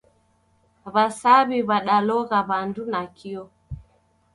[0.93, 3.41] W'asaw'i w'adalogha w'andu nakio